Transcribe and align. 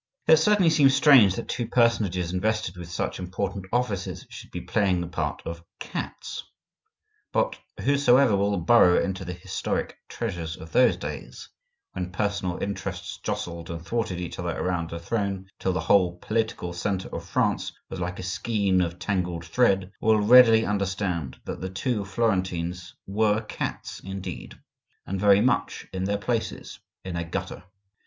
It 0.25 0.37
certainly 0.37 0.71
seems 0.71 0.95
strange 0.95 1.35
that 1.35 1.47
two 1.47 1.67
personages 1.67 2.33
invested 2.33 2.75
with 2.75 2.89
such 2.89 3.19
important 3.19 3.67
offices 3.71 4.25
should 4.31 4.49
be 4.49 4.61
playing 4.61 4.99
the 4.99 5.05
part 5.07 5.43
of 5.45 5.63
cats. 5.77 6.43
But 7.31 7.59
whosoever 7.79 8.35
will 8.35 8.57
burrow 8.57 8.99
into 8.99 9.23
the 9.23 9.33
historic 9.33 9.95
treasures 10.09 10.57
of 10.57 10.71
those 10.71 10.97
days, 10.97 11.47
when 11.91 12.11
personal 12.11 12.63
interests 12.63 13.19
jostled 13.21 13.69
and 13.69 13.85
thwarted 13.85 14.19
each 14.19 14.39
other 14.39 14.57
around 14.59 14.89
the 14.89 14.97
throne 14.97 15.47
till 15.59 15.71
the 15.71 15.81
whole 15.81 16.17
political 16.17 16.73
centre 16.73 17.09
of 17.13 17.23
France 17.29 17.71
was 17.91 17.99
like 17.99 18.17
a 18.17 18.23
skein 18.23 18.81
of 18.81 18.97
tangled 18.97 19.45
thread, 19.45 19.91
will 20.01 20.19
readily 20.19 20.65
understand 20.65 21.39
that 21.45 21.61
the 21.61 21.69
two 21.69 22.05
Florentines 22.05 22.95
were 23.05 23.39
cats 23.41 23.99
indeed, 23.99 24.55
and 25.05 25.19
very 25.19 25.41
much 25.41 25.85
in 25.93 26.05
their 26.05 26.17
places 26.17 26.79
in 27.05 27.15
a 27.15 27.23
gutter. 27.23 27.61